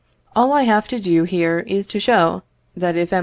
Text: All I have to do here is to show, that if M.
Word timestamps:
All 0.35 0.51
I 0.51 0.63
have 0.63 0.87
to 0.87 0.99
do 0.99 1.25
here 1.25 1.59
is 1.67 1.85
to 1.85 1.99
show, 1.99 2.41
that 2.75 2.97
if 2.97 3.13
M. 3.13 3.19